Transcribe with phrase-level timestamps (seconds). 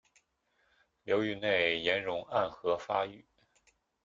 [1.03, 3.23] 流域内岩溶暗河发育。